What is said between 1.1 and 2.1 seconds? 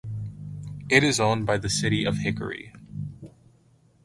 owned by the City